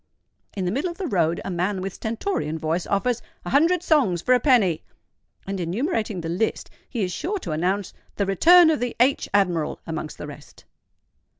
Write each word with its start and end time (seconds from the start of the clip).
In 0.57 0.65
the 0.65 0.71
middle 0.71 0.89
of 0.89 0.97
the 0.97 1.05
road 1.05 1.41
a 1.45 1.51
man 1.51 1.79
with 1.79 1.93
stentorian 1.93 2.57
voice 2.57 2.87
offers 2.87 3.21
"A 3.45 3.51
hundred 3.51 3.83
songs 3.83 4.19
for 4.23 4.33
a 4.33 4.39
penny;" 4.39 4.83
and, 5.45 5.59
enumerating 5.59 6.21
the 6.21 6.27
list, 6.27 6.71
he 6.89 7.03
is 7.03 7.13
sure 7.13 7.37
to 7.37 7.51
announce 7.51 7.93
the 8.15 8.25
"Return 8.25 8.71
of 8.71 8.79
the 8.79 8.95
_H_admiral" 8.99 9.77
amongst 9.85 10.17
the 10.17 10.25
rest. 10.25 10.65